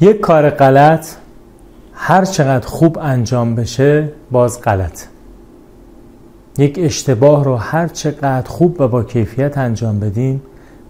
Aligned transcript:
یک 0.00 0.20
کار 0.20 0.50
غلط 0.50 1.08
هر 1.92 2.24
چقدر 2.24 2.66
خوب 2.66 2.98
انجام 2.98 3.54
بشه 3.54 4.08
باز 4.30 4.60
غلط. 4.60 5.02
یک 6.58 6.78
اشتباه 6.82 7.44
رو 7.44 7.56
هر 7.56 7.88
چقدر 7.88 8.48
خوب 8.48 8.80
و 8.80 8.88
با 8.88 9.02
کیفیت 9.02 9.58
انجام 9.58 10.00
بدیم 10.00 10.42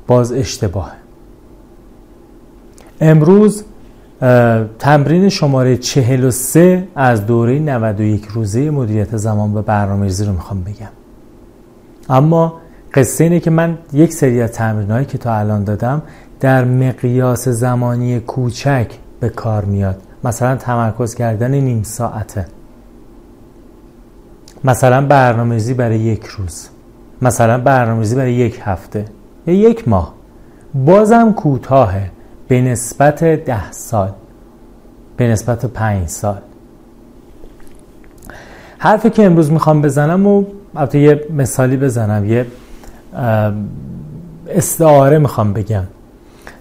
باز 0.07 0.33
اشتباه 0.33 0.93
امروز 3.01 3.65
تمرین 4.79 5.29
شماره 5.29 5.77
43 5.77 6.89
از 6.95 7.27
دوره 7.27 7.59
91 7.59 8.27
روزه 8.27 8.71
مدیریت 8.71 9.17
زمان 9.17 9.57
و 9.57 9.63
برنامه‌ریزی 9.63 10.25
رو 10.25 10.33
می‌خوام 10.33 10.61
بگم. 10.61 10.89
اما 12.09 12.61
قصه 12.95 13.25
اینه 13.25 13.41
که 13.41 13.51
من 13.51 13.79
یک 13.93 14.13
سری 14.13 14.43
از 14.43 14.53
تمرین 14.53 15.05
که 15.05 15.19
تا 15.19 15.35
الان 15.35 15.65
دادم 15.65 16.03
در 16.41 16.65
مقیاس 16.65 17.49
زمانی 17.49 18.21
کوچک 18.21 18.91
به 19.21 19.29
کار 19.29 19.65
میاد. 19.65 20.03
مثلا 20.25 20.57
تمرکز 20.57 21.15
کردن 21.15 21.51
نیم 21.51 21.83
ساعته. 21.83 22.47
مثلا 24.65 25.07
برنامه‌ریزی 25.07 25.75
برای 25.75 25.99
یک 25.99 26.25
روز. 26.25 26.69
مثلا 27.23 27.59
برنامه‌ریزی 27.59 28.15
برای 28.15 28.33
یک 28.33 28.61
هفته. 28.65 29.05
یا 29.47 29.55
یک 29.55 29.89
ماه. 29.89 30.15
بازم 30.75 31.33
کوتاهه. 31.33 32.11
به 32.49 32.61
نسبت 32.61 33.25
ده 33.25 33.73
سال. 33.73 34.11
به 35.17 35.29
نسبت 35.29 35.67
پنج 35.67 36.09
سال. 36.09 36.39
حرفی 38.79 39.11
که 39.11 39.25
امروز 39.25 39.53
می‌خوام 39.53 39.83
بزنم 39.83 40.27
و 40.27 40.45
البته 40.77 40.99
یه 40.99 41.25
مثالی 41.37 41.77
بزنم. 41.77 42.25
یه 42.25 42.47
استعاره 44.49 45.19
می‌خوام 45.19 45.53
بگم. 45.53 45.85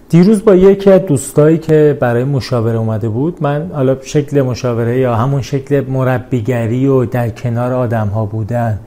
دیروز 0.08 0.44
با 0.44 0.54
یکی 0.54 0.90
از 0.90 1.00
دوستایی 1.00 1.58
که 1.58 1.98
برای 2.00 2.24
مشاوره 2.24 2.78
اومده 2.78 3.08
بود 3.08 3.38
من 3.40 3.70
حالا 3.74 3.96
شکل 4.02 4.42
مشاوره 4.42 4.98
یا 4.98 5.16
همون 5.16 5.42
شکل 5.42 5.84
مربیگری 5.88 6.86
و 6.86 7.04
در 7.04 7.30
کنار 7.30 7.72
آدم 7.72 8.06
ها 8.06 8.24
بودن 8.24 8.78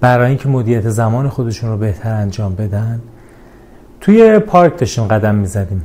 برای 0.00 0.28
اینکه 0.28 0.48
مدیریت 0.48 0.88
زمان 0.88 1.28
خودشون 1.28 1.70
رو 1.70 1.76
بهتر 1.76 2.14
انجام 2.14 2.54
بدن 2.54 3.00
توی 4.00 4.38
پارک 4.38 4.78
داشتیم 4.78 5.04
قدم 5.04 5.34
می‌زدیم 5.34 5.82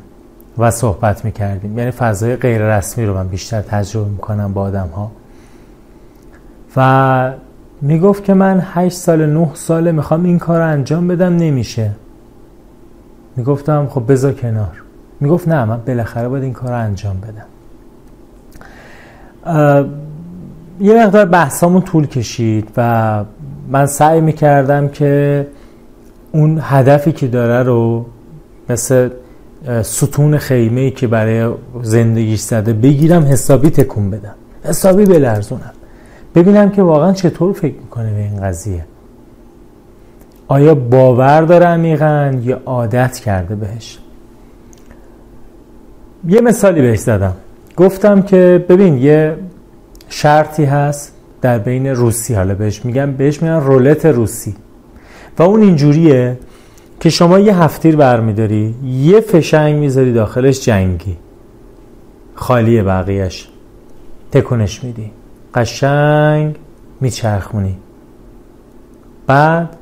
و 0.57 0.71
صحبت 0.71 1.25
می‌کردیم. 1.25 1.77
یعنی 1.77 1.91
فضای 1.91 2.35
غیر 2.35 2.77
رسمی 2.77 3.05
رو 3.05 3.13
من 3.13 3.27
بیشتر 3.27 3.61
تجربه 3.61 4.09
می‌کنم 4.09 4.53
با 4.53 4.61
آدم 4.61 4.87
ها 4.95 5.11
و 6.75 7.31
می‌گفت 7.81 8.23
که 8.23 8.33
من 8.33 8.61
8 8.63 8.97
سال 8.97 9.25
9 9.25 9.49
ساله 9.53 9.91
می‌خوام 9.91 10.23
این 10.23 10.39
کار 10.39 10.57
رو 10.59 10.67
انجام 10.67 11.07
بدم 11.07 11.35
نمیشه. 11.35 11.91
می‌گفتم 13.35 13.87
خب 13.87 14.11
بذار 14.11 14.33
کنار. 14.33 14.83
می‌گفت 15.19 15.47
نه 15.47 15.65
من 15.65 15.79
بالاخره 15.87 16.27
باید 16.27 16.43
این 16.43 16.53
کار 16.53 16.69
رو 16.69 16.77
انجام 16.77 17.17
بدم. 17.21 17.45
یه 20.79 21.05
مقدار 21.05 21.25
بحثامون 21.25 21.81
طول 21.81 22.07
کشید 22.07 22.69
و 22.77 23.23
من 23.69 23.85
سعی 23.85 24.21
می‌کردم 24.21 24.87
که 24.87 25.47
اون 26.31 26.59
هدفی 26.61 27.11
که 27.11 27.27
داره 27.27 27.63
رو 27.63 28.05
مثل 28.69 29.09
ستون 29.81 30.37
خیمه 30.37 30.81
ای 30.81 30.91
که 30.91 31.07
برای 31.07 31.53
زندگیش 31.81 32.39
زده 32.39 32.73
بگیرم 32.73 33.23
حسابی 33.23 33.69
تکون 33.69 34.09
بدم. 34.09 34.35
حسابی 34.63 35.05
بلرزونم. 35.05 35.71
ببینم 36.37 36.69
که 36.69 36.83
واقعا 36.83 37.13
چطور 37.13 37.53
فکر 37.53 37.75
می‌کنه 37.75 38.13
به 38.13 38.19
این 38.19 38.41
قضیه. 38.41 38.85
آیا 40.47 40.75
باور 40.75 41.41
داره 41.41 41.65
عمیقا 41.65 42.39
یا 42.43 42.61
عادت 42.65 43.19
کرده 43.19 43.55
بهش؟ 43.55 43.99
یه 46.27 46.41
مثالی 46.41 46.81
بهش 46.81 46.99
زدم. 46.99 47.33
گفتم 47.77 48.21
که 48.21 48.65
ببین 48.69 48.97
یه 48.97 49.35
شرطی 50.09 50.65
هست 50.65 51.13
در 51.41 51.59
بین 51.59 51.87
روسی. 51.87 52.33
حالا 52.33 52.55
بهش 52.55 52.85
میگم 52.85 53.11
بهش 53.11 53.41
میگن 53.41 53.59
رولت 53.59 54.05
روسی. 54.05 54.55
و 55.39 55.43
اون 55.43 55.61
اینجوریه 55.61 56.37
که 56.99 57.09
شما 57.09 57.39
یه 57.39 57.63
هفتیر 57.63 57.95
برمیداری 57.95 58.75
یه 58.85 59.21
فشنگ 59.21 59.75
می‌ذاری 59.75 60.13
داخلش 60.13 60.65
جنگی. 60.65 61.17
خالی 62.35 62.81
بقیهش 62.81 63.47
تکونش 64.31 64.83
میدی. 64.83 65.11
قشنگ 65.57 66.55
میچرخونی. 67.01 67.77
بعد 69.27 69.75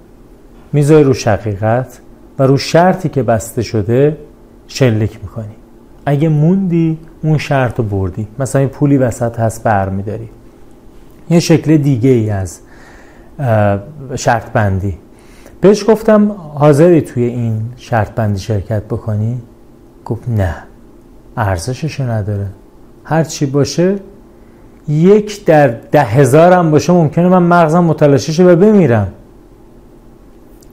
می‌ذاری 0.73 1.03
رو 1.03 1.13
شقیقت 1.13 1.99
و 2.39 2.43
رو 2.43 2.57
شرطی 2.57 3.09
که 3.09 3.23
بسته 3.23 3.61
شده 3.61 4.17
شلیک 4.67 5.19
می‌کنی. 5.21 5.55
اگه 6.05 6.29
موندی 6.29 6.99
اون 7.23 7.37
شرط 7.37 7.77
رو 7.77 7.83
بردی. 7.83 8.27
مثلا 8.39 8.59
این 8.59 8.69
پولی 8.69 8.97
وسط 8.97 9.39
هست 9.39 9.63
برمیداری. 9.63 10.29
یه 11.29 11.39
شکل 11.39 11.77
دیگه 11.77 12.09
ای 12.09 12.29
از 12.29 12.59
شرط 14.15 14.51
بندی 14.51 14.97
بهش 15.61 15.89
گفتم 15.89 16.31
حاضری 16.31 17.01
توی 17.01 17.23
این 17.23 17.61
شرط 17.77 18.11
بندی 18.11 18.39
شرکت 18.39 18.83
بکنی؟ 18.83 19.41
گفت 20.05 20.29
نه. 20.29 20.55
ارزشش 21.37 21.99
نداره. 21.99 22.47
هر 23.03 23.23
چی 23.23 23.45
باشه 23.45 23.99
یک 24.88 25.46
در 25.46 25.68
ده 25.68 26.03
هزار 26.03 26.53
هم 26.53 26.72
باشه 26.72 26.94
ممکنه 26.94 27.29
من 27.29 27.44
مغزم 27.44 27.84
متلاشیشه 27.84 28.44
و 28.44 28.56
بمیرم. 28.56 29.07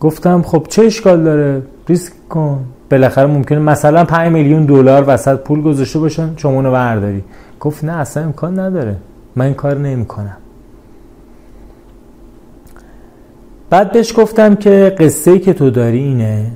گفتم 0.00 0.42
خب 0.42 0.66
چه 0.68 0.82
اشکال 0.82 1.24
داره؟ 1.24 1.62
ریسک 1.88 2.12
کن. 2.28 2.64
بالاخره 2.90 3.26
ممکنه 3.26 3.58
مثلا 3.58 4.04
5 4.04 4.32
میلیون 4.32 4.64
دلار 4.64 5.04
وسط 5.06 5.38
پول 5.38 5.62
گذاشته 5.62 5.98
باشن 5.98 6.30
شما 6.36 6.52
اونو 6.52 6.72
برداری. 6.72 7.24
گفت 7.60 7.84
نه 7.84 7.92
اصلا 7.92 8.22
امکان 8.22 8.58
نداره. 8.58 8.96
من 9.36 9.44
این 9.44 9.54
کار 9.54 9.78
نمی‌کنم. 9.78 10.36
بعد 13.70 13.92
بهش 13.92 14.18
گفتم 14.18 14.54
که 14.54 14.96
قصه 14.98 15.30
ای 15.30 15.38
که 15.38 15.52
تو 15.52 15.70
داری 15.70 15.98
اینه 15.98 16.46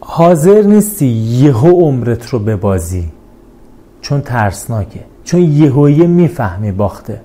حاضر 0.00 0.62
نیستی 0.62 1.06
یهو 1.06 1.70
عمرت 1.70 2.28
رو 2.28 2.38
ببازی. 2.38 3.12
چون 4.00 4.20
ترسناکه. 4.20 5.00
چون 5.28 5.40
یهویه 5.40 6.06
می‌فهمی 6.06 6.72
باخته. 6.72 7.20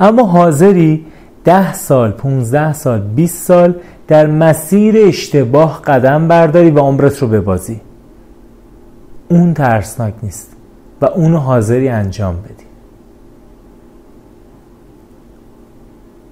اما 0.00 0.22
حاضری 0.22 1.06
ده 1.44 1.74
سال 1.74 2.10
15 2.10 2.72
سال 2.72 3.00
20 3.00 3.46
سال 3.46 3.74
در 4.08 4.26
مسیر 4.26 4.94
اشتباه 4.98 5.82
قدم 5.82 6.28
برداری 6.28 6.70
و 6.70 6.78
عمرت 6.78 7.18
رو 7.18 7.28
ببازی. 7.28 7.80
اون 9.28 9.54
ترسناک 9.54 10.14
نیست 10.22 10.56
و 11.00 11.04
اونو 11.04 11.38
حاضری 11.38 11.88
انجام 11.88 12.36
بدی. 12.36 12.64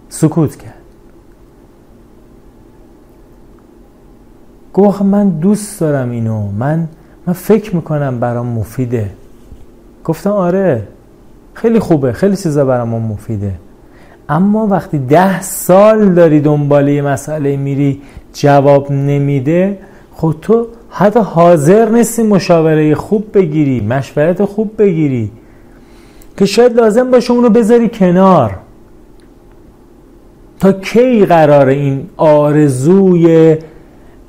سکوت 0.09 0.57
کرد. 0.57 0.75
گفت 4.75 5.03
من 5.03 5.29
دوست 5.29 5.81
دارم 5.81 6.11
اینو. 6.11 6.51
من 6.51 6.89
من 7.27 7.33
فکر 7.33 7.77
می‌کنم 7.77 8.21
برام 8.21 8.47
مفیده. 8.47 9.11
گفتم 10.05 10.31
آره. 10.31 10.89
خیلی 11.63 11.79
خوبه 11.79 12.13
خیلی 12.13 12.37
چیزا 12.37 12.65
برام 12.65 12.89
مفیده. 12.89 13.53
اما 14.29 14.67
وقتی 14.67 14.99
ده 14.99 15.41
سال 15.41 16.15
داری 16.15 16.41
دنبال 16.41 16.89
یه 16.89 17.03
مسئله 17.03 17.57
میری 17.57 18.01
جواب 18.33 18.93
نمیده 18.93 19.79
خب 20.13 20.35
تو 20.43 20.67
حتی 20.91 21.21
حاضر 21.21 21.89
نیستی 21.89 22.23
مشاوره 22.23 22.95
خوب 22.95 23.27
بگیری 23.35 23.81
مشورت 23.81 24.45
خوب 24.45 24.71
بگیری 24.79 25.31
که 26.37 26.47
شاید 26.47 26.73
لازم 26.77 27.11
باشه 27.11 27.33
اونو 27.33 27.49
بذاری 27.49 27.89
کنار. 27.89 28.59
تا 30.61 30.73
کی 30.73 31.27
قرار 31.27 31.67
این 31.67 32.07
آرزوی 32.17 33.57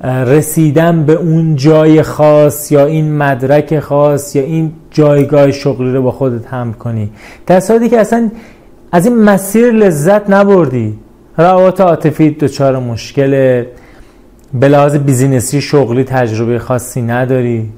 رسیدن 0.04 1.04
به 1.04 1.12
اون 1.12 1.56
جای 1.56 2.02
خاص 2.02 2.72
یا 2.72 2.86
این 2.86 3.16
مدرک 3.16 3.80
خاص 3.80 4.36
یا 4.36 4.42
این 4.42 4.72
جایگاه 4.90 5.52
شغلی 5.52 5.92
رو 5.92 6.02
با 6.02 6.10
خودت 6.10 6.46
هم 6.46 6.72
کنی. 6.72 7.10
در 7.46 7.60
صورتی 7.60 7.88
که 7.88 8.00
اصلا 8.00 8.30
از 8.92 9.06
این 9.06 9.22
مسیر 9.22 9.70
لذت 9.70 10.30
نبردی. 10.30 10.98
روابط 11.36 11.80
عاطفی 11.80 12.30
دچار 12.30 12.78
مشکل 12.78 13.64
به 14.54 14.68
لحاظ 14.68 14.96
بیزینسی 14.96 15.60
شغلی 15.60 16.04
تجربه 16.04 16.58
خاصی 16.58 17.02
نداری. 17.02 17.68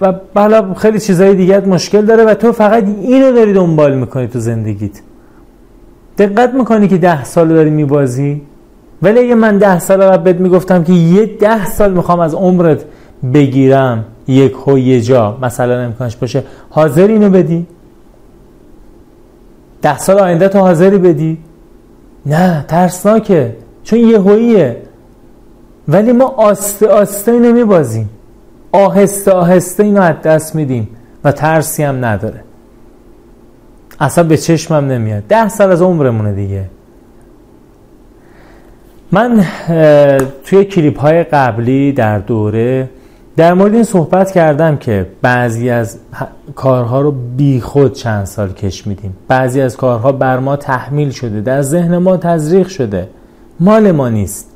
و 0.00 0.12
بالا 0.34 0.74
خیلی 0.74 1.00
چیزهای 1.00 1.34
دیگه 1.34 1.60
مشکل 1.60 2.02
داره 2.02 2.24
و 2.24 2.34
تو 2.34 2.52
فقط 2.52 2.84
اینو 3.02 3.32
داری 3.32 3.52
دنبال 3.52 3.94
می‌کنی 3.94 4.26
تو 4.26 4.38
زندگیت. 4.38 5.00
دقت 6.18 6.54
می‌کنی 6.54 6.88
که 6.88 6.98
ده 6.98 7.24
سال 7.24 7.48
داری 7.48 7.70
میبازی؟ 7.70 8.42
ولی 9.02 9.18
اگه 9.18 9.34
من 9.34 9.58
ده 9.58 9.78
سال 9.78 10.02
قبل 10.02 10.22
بهت 10.22 10.40
می‌گفتم 10.40 10.84
که 10.84 10.92
یه 10.92 11.26
ده 11.26 11.66
سال 11.66 11.92
می‌خوام 11.92 12.20
از 12.20 12.34
عمرت 12.34 12.84
بگیرم 13.34 14.04
یک 14.28 14.68
و 14.68 14.78
یه 14.78 15.00
جا. 15.00 15.38
مثلا 15.42 15.80
امکانش 15.80 16.16
باشه. 16.16 16.42
حاضر 16.70 17.06
اینو 17.06 17.30
بدی؟ 17.30 17.66
ده 19.82 19.98
سال 19.98 20.18
آینده 20.18 20.48
تو 20.48 20.58
حاضری 20.58 20.98
بدی؟ 20.98 21.38
نه 22.26 22.64
ترسناکه. 22.68 23.56
چون 23.84 23.98
یه 23.98 24.18
هویه. 24.18 24.76
ولی 25.88 26.12
ما 26.12 26.24
آسته 26.24 26.86
آسته 26.86 27.38
نمیبازیم. 27.38 28.10
آهسته 28.72 29.32
آهسته 29.32 29.82
اینو 29.82 30.00
از 30.00 30.14
دست 30.24 30.54
میدیم 30.54 30.88
و 31.24 31.32
ترسی 31.32 31.82
هم 31.82 32.04
نداره. 32.04 32.40
اصلا 34.00 34.24
به 34.24 34.36
چشمم 34.36 34.86
نمیاد. 34.86 35.22
ده 35.28 35.48
سال 35.48 35.72
از 35.72 35.82
عمرمونه 35.82 36.32
دیگه. 36.32 36.64
من 39.12 39.44
توی 40.44 40.64
کلیپ 40.64 41.00
های 41.00 41.24
قبلی 41.24 41.92
در 41.92 42.18
دوره 42.18 42.88
در 43.36 43.54
مورد 43.54 43.74
این 43.74 43.84
صحبت 43.84 44.30
کردم 44.30 44.76
که 44.76 45.06
بعضی 45.22 45.70
از 45.70 45.98
کارها 46.54 47.00
رو 47.00 47.14
بی 47.36 47.60
خود 47.60 47.92
چند 47.92 48.24
سال 48.24 48.52
کش 48.52 48.86
میدیم. 48.86 49.16
بعضی 49.28 49.60
از 49.60 49.76
کارها 49.76 50.12
بر 50.12 50.38
ما 50.38 50.56
تحمیل 50.56 51.10
شده 51.10 51.40
در 51.40 51.62
ذهن 51.62 51.98
ما 51.98 52.16
تزریق 52.16 52.68
شده. 52.68 53.08
مال 53.60 53.92
ما 53.92 54.08
نیست. 54.08 54.50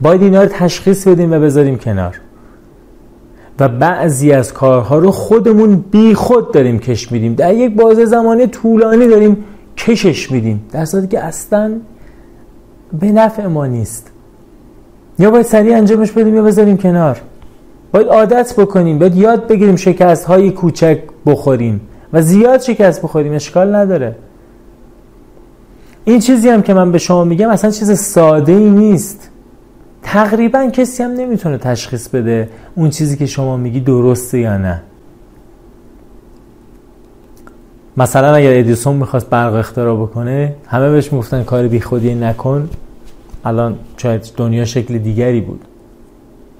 باید 0.00 0.22
اینا 0.22 0.42
رو 0.42 0.48
تشخیص 0.52 1.08
بدیم 1.08 1.32
و 1.32 1.38
بذاریم 1.38 1.78
کنار. 1.78 2.20
و 3.60 3.68
بعضی 3.68 4.32
از 4.32 4.52
کارها 4.52 4.98
رو 4.98 5.10
خودمون 5.10 5.84
بی 5.90 6.14
خود 6.14 6.52
داریم 6.52 6.78
کش 6.78 7.12
میدیم. 7.12 7.34
در 7.34 7.54
یک 7.54 7.76
بازه 7.76 8.04
زمانی 8.04 8.46
طولانی 8.46 9.08
داریم 9.08 9.44
کشش 9.76 10.30
میدیم. 10.30 10.64
در 10.72 10.84
صورتی 10.84 11.06
که 11.06 11.24
اصلا 11.24 11.72
به 13.00 13.12
نفع 13.12 13.46
ما 13.46 13.66
نیست. 13.66 14.10
یا 15.18 15.30
باید 15.30 15.46
سریع 15.46 15.76
انجامش 15.76 16.12
بدیم 16.12 16.34
یا 16.34 16.42
بذاریم 16.42 16.76
کنار. 16.76 17.20
باید 17.92 18.06
عادت 18.06 18.54
بکنیم 18.58 18.98
باید 18.98 19.16
یاد 19.16 19.46
بگیریم 19.46 19.76
شکست 19.76 20.24
های 20.24 20.50
کوچک 20.50 20.98
بخوریم 21.26 21.80
و 22.12 22.22
زیاد 22.22 22.60
شکست 22.60 23.02
بخوریم 23.02 23.32
اشکال 23.32 23.74
نداره. 23.74 24.16
این 26.04 26.20
چیزی 26.20 26.48
هم 26.48 26.62
که 26.62 26.74
من 26.74 26.92
به 26.92 26.98
شما 26.98 27.24
میگم 27.24 27.48
اصلا 27.48 27.70
چیز 27.70 27.98
ساده 27.98 28.52
ای 28.52 28.70
نیست. 28.70 29.30
تقریبا 30.02 30.66
کسی 30.66 31.02
هم 31.02 31.10
نمی‌تونه 31.10 31.58
تشخیص 31.58 32.08
بده 32.08 32.48
اون 32.74 32.90
چیزی 32.90 33.16
که 33.16 33.26
شما 33.26 33.56
میگی 33.56 33.80
درسته 33.80 34.38
یا 34.38 34.58
نه. 34.58 34.82
مثلا 37.96 38.34
اگر 38.34 38.58
ادیسون 38.58 38.96
می‌خواست 38.96 39.30
برق 39.30 39.54
اختراع 39.54 39.96
بکنه 39.96 40.54
همه 40.66 40.90
بهش 40.90 41.12
می‌گفتن 41.12 41.44
کار 41.44 41.68
بی 41.68 41.80
خودی 41.80 42.14
نکن. 42.14 42.70
الان 43.44 43.78
شاید 43.96 44.22
دنیا 44.36 44.64
شکل 44.64 44.98
دیگری 44.98 45.40
بود. 45.40 45.64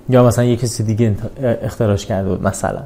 یا 0.09 0.27
مثلا 0.27 0.45
یه 0.45 0.57
کسی 0.57 0.83
دیگه 0.83 1.15
اختراش 1.63 2.07
کرده 2.07 2.29
بود 2.29 2.43
مثلا. 2.43 2.83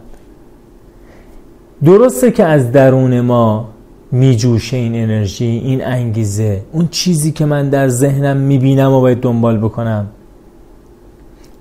درسته 1.84 2.30
که 2.30 2.44
از 2.44 2.72
درون 2.72 3.20
ما 3.20 3.68
میجوشه 4.12 4.76
این 4.76 4.94
انرژی 4.94 5.44
این 5.44 5.84
انگیزه. 5.84 6.62
اون 6.72 6.88
چیزی 6.88 7.32
که 7.32 7.44
من 7.44 7.68
در 7.68 7.88
ذهنم 7.88 8.36
می‌بینم 8.36 8.92
و 8.92 9.00
باید 9.00 9.20
دنبال 9.20 9.58
بکنم. 9.58 10.06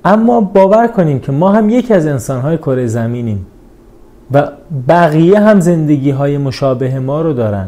اما 0.05 0.41
باور 0.41 0.87
کنیم 0.87 1.19
که 1.19 1.31
ما 1.31 1.51
هم 1.51 1.69
یکی 1.69 1.93
از 1.93 2.05
انسانهای 2.05 2.57
کره 2.57 2.87
زمینیم 2.87 3.45
و 4.31 4.51
بقیه 4.87 5.39
هم 5.39 5.59
زندگی 5.59 6.11
های 6.11 6.37
مشابه 6.37 6.99
ما 6.99 7.21
رو 7.21 7.33
دارن. 7.33 7.67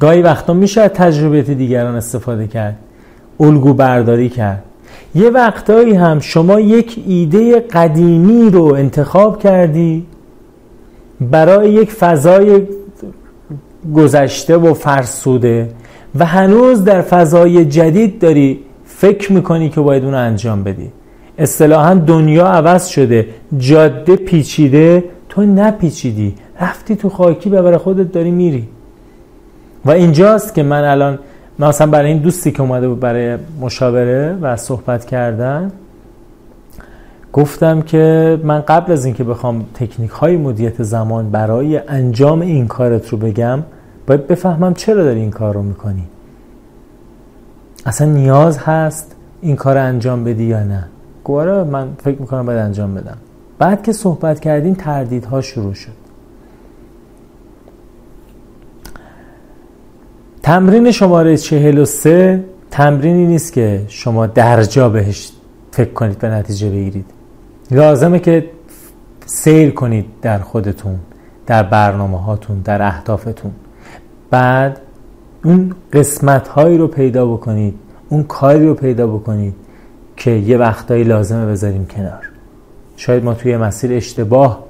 گاهی 0.00 0.22
وقتا 0.22 0.52
میشه 0.54 0.80
از 0.80 0.90
تجربیت 0.90 1.50
دیگران 1.50 1.94
استفاده 1.94 2.46
کرد 2.46 2.76
الگو 3.40 3.74
برداری 3.74 4.28
کرد. 4.28 4.62
یه 5.16 5.30
وقتایی 5.30 5.94
هم 5.94 6.20
شما 6.20 6.60
یک 6.60 7.04
ایده 7.06 7.60
قدیمی 7.60 8.50
رو 8.50 8.64
انتخاب 8.64 9.38
کردی 9.38 10.06
برای 11.20 11.72
یک 11.72 11.92
فضای 11.92 12.62
گذشته 13.94 14.56
و 14.56 14.74
فرسوده 14.74 15.68
و 16.18 16.24
هنوز 16.24 16.84
در 16.84 17.02
فضای 17.02 17.64
جدید 17.64 18.18
داری 18.18 18.60
فکر 18.84 19.32
می‌کنی 19.32 19.68
که 19.68 19.80
باید 19.80 20.04
اون 20.04 20.12
رو 20.12 20.18
انجام 20.18 20.64
بدی. 20.64 20.92
اصطلاحا 21.38 21.94
دنیا 21.94 22.46
عوض 22.46 22.86
شده 22.86 23.26
جاده 23.58 24.16
پیچیده 24.16 25.04
تو 25.28 25.42
نپیچیدی. 25.42 26.34
رفتی 26.60 26.96
تو 26.96 27.08
خاکی 27.08 27.50
برای 27.50 27.76
خودت 27.76 28.12
داری 28.12 28.30
میری. 28.30 28.68
و 29.84 29.90
اینجاست 29.90 30.54
که 30.54 30.62
من 30.62 30.84
الان 30.84 31.18
مثلا 31.58 31.86
برای 31.86 32.08
این 32.12 32.18
دوستی 32.18 32.52
که 32.52 32.62
اومده 32.62 32.88
بود 32.88 33.00
برای 33.00 33.38
مشاوره 33.60 34.38
و 34.40 34.56
صحبت 34.56 35.04
کردن 35.04 35.72
گفتم 37.32 37.82
که 37.82 38.38
من 38.44 38.60
قبل 38.60 38.92
از 38.92 39.04
اینکه 39.04 39.24
بخوام 39.24 39.64
تکنیک 39.74 40.10
های 40.10 40.36
مدیریت 40.36 40.82
زمان 40.82 41.30
برای 41.30 41.78
انجام 41.88 42.40
این 42.40 42.66
کارت 42.66 43.08
رو 43.08 43.18
بگم 43.18 43.62
باید 44.06 44.26
بفهمم 44.26 44.74
چرا 44.74 45.04
داری 45.04 45.20
این 45.20 45.30
کار 45.30 45.54
رو 45.54 45.62
می‌کنی. 45.62 46.04
اصلا 47.86 48.06
نیاز 48.06 48.58
هست 48.58 49.16
این 49.40 49.56
کار 49.56 49.78
انجام 49.78 50.24
بدی 50.24 50.44
یا 50.44 50.64
نه. 50.64 50.84
گواره 51.24 51.64
من 51.64 51.88
فکر 52.04 52.20
می‌کنم 52.20 52.46
باید 52.46 52.58
انجام 52.58 52.94
بدم. 52.94 53.16
بعد 53.58 53.82
که 53.82 53.92
صحبت 53.92 54.40
کردیم 54.40 54.74
تردیدها 54.74 55.40
شروع 55.40 55.74
شد. 55.74 56.05
تمرین 60.46 60.90
شماره 60.90 61.36
43 61.36 62.44
تمرینی 62.70 63.26
نیست 63.26 63.52
که 63.52 63.84
شما 63.88 64.26
درجا 64.26 64.88
بهش 64.88 65.32
فکر 65.70 65.92
کنید 65.92 66.18
به 66.18 66.28
نتیجه 66.28 66.70
بگیرید. 66.70 67.04
لازمه 67.70 68.18
که 68.18 68.50
سیر 69.24 69.70
کنید 69.70 70.04
در 70.22 70.38
خودتون 70.38 70.98
در 71.46 71.62
برنامه 71.62 72.22
هاتون 72.22 72.60
در 72.60 72.82
اهدافتون. 72.82 73.52
بعد 74.30 74.80
اون 75.44 75.74
قسمت 75.92 76.48
هایی 76.48 76.78
رو 76.78 76.88
پیدا 76.88 77.26
بکنید 77.26 77.74
اون 78.08 78.22
کاری 78.22 78.66
رو 78.66 78.74
پیدا 78.74 79.06
بکنید 79.06 79.54
که 80.16 80.30
یه 80.30 80.56
وقتایی 80.56 81.04
لازمه 81.04 81.46
بذاریم 81.46 81.86
کنار. 81.86 82.30
شاید 82.96 83.24
ما 83.24 83.34
توی 83.34 83.56
مسیر 83.56 83.92
اشتباه 83.92 84.64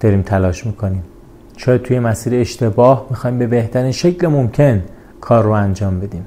داریم 0.00 0.22
تلاش 0.22 0.66
می‌کنیم. 0.66 1.02
شاید 1.56 1.82
توی 1.82 1.98
مسیر 1.98 2.40
اشتباه 2.40 3.06
می‌خوایم 3.10 3.38
به 3.38 3.46
بهترین 3.46 3.92
شکل 3.92 4.26
ممکن 4.26 4.82
کار 5.22 5.44
رو 5.44 5.50
انجام 5.50 6.00
بدیم. 6.00 6.26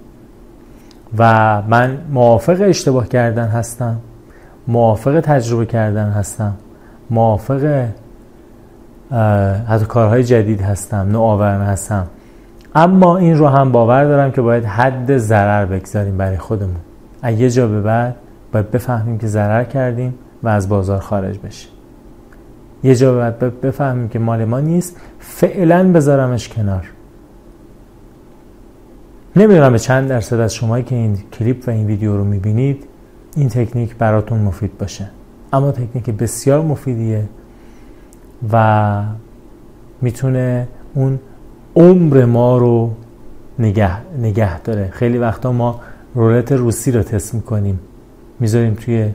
و 1.17 1.61
من 1.61 1.97
موافق 2.11 2.57
اشتباه 2.61 3.07
کردن 3.07 3.47
هستم 3.47 3.97
موافق 4.67 5.19
تجربه 5.19 5.65
کردن 5.65 6.09
هستم 6.09 6.53
موافق 7.09 7.87
حتی 9.67 9.85
کارهای 9.85 10.23
جدید 10.23 10.61
هستم 10.61 11.07
نوآورانه 11.11 11.63
هستم. 11.63 12.07
اما 12.75 13.17
این 13.17 13.37
رو 13.37 13.47
هم 13.47 13.71
باور 13.71 14.05
دارم 14.05 14.31
که 14.31 14.41
باید 14.41 14.65
حد 14.65 15.17
ضرر 15.17 15.65
بگذاریم 15.65 16.17
برای 16.17 16.37
خودمون. 16.37 16.75
از 17.21 17.39
یه 17.39 17.49
جا 17.49 17.67
به 17.67 17.81
بعد 17.81 18.15
باید 18.51 18.71
بفهمیم 18.71 19.17
که 19.17 19.27
ضرر 19.27 19.63
کردیم 19.63 20.13
و 20.43 20.47
از 20.47 20.69
بازار 20.69 20.99
خارج 20.99 21.39
بشیم. 21.39 21.71
یه 22.83 22.95
جا 22.95 23.15
بعد 23.15 23.61
بفهمیم 23.61 24.09
که 24.09 24.19
مال 24.19 24.45
ما 24.45 24.59
نیست 24.59 24.97
فعلا 25.19 25.91
بذارمش 25.91 26.49
کنار. 26.49 26.94
نمی‌دونم 29.37 29.71
به 29.71 29.79
چند 29.79 30.09
درصد 30.09 30.39
از 30.39 30.53
شما 30.53 30.81
که 30.81 30.95
این 30.95 31.17
کلیپ 31.33 31.67
و 31.67 31.71
این 31.71 31.87
ویدیو 31.87 32.17
رو 32.17 32.23
می‌بینید 32.23 32.83
این 33.35 33.49
تکنیک 33.49 33.95
براتون 33.95 34.39
مفید 34.39 34.77
باشه. 34.77 35.09
اما 35.53 35.71
تکنیک 35.71 36.09
بسیار 36.09 36.61
مفیدیه 36.61 37.23
و 38.51 39.03
می‌تونه 40.01 40.67
اون 40.93 41.19
عمر 41.75 42.25
ما 42.25 42.57
رو 42.57 42.91
نگه, 43.59 43.97
نگه 44.21 44.59
داره. 44.59 44.89
خیلی 44.91 45.17
وقتا 45.17 45.51
ما 45.51 45.79
رولت 46.15 46.51
روسی 46.51 46.91
رو 46.91 47.03
تست 47.03 47.33
می‌کنیم. 47.33 47.79
می‌ذاریم 48.39 48.73
توی 48.73 49.09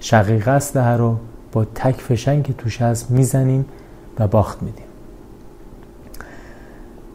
شقیقه 0.00 0.50
اسلحه 0.50 0.96
رو 0.96 1.16
با 1.52 1.64
تک 1.64 2.00
فشنگ 2.00 2.42
که 2.42 2.52
توش 2.52 2.82
هست 2.82 3.10
می‌زنیم 3.10 3.64
و 4.18 4.28
باخت 4.28 4.62
میدیم. 4.62 4.85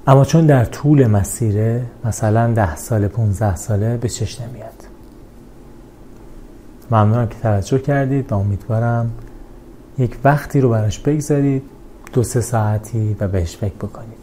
اما 0.08 0.26
چون 0.26 0.46
در 0.46 0.66
طول 0.66 1.08
مسیره 1.08 1.86
مثلا 2.06 2.54
ده 2.54 2.76
سال 2.76 3.08
15 3.08 3.56
ساله 3.56 3.98
به 3.98 4.10
چش 4.10 4.42
نمیاد. 4.42 4.84
ممنونم 6.92 7.28
که 7.28 7.36
توجه 7.42 7.80
کردید 7.80 8.32
و 8.32 8.36
امیدوارم 8.36 9.12
یک 9.98 10.18
وقتی 10.24 10.62
رو 10.62 10.70
براش 10.70 11.00
بگذارید 11.00 11.64
دو 12.14 12.24
سه 12.24 12.42
ساعتی 12.42 13.16
و 13.20 13.28
بهش 13.28 13.58
فکر 13.58 13.76
بکنید. 13.76 14.21